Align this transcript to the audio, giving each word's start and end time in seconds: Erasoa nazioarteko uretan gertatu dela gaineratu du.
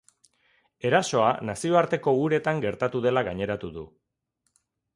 Erasoa 0.89 1.27
nazioarteko 1.49 2.15
uretan 2.23 2.63
gertatu 2.65 3.05
dela 3.07 3.25
gaineratu 3.31 3.73
du. 3.79 3.87